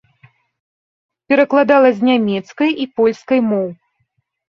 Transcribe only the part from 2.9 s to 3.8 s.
польскай моў.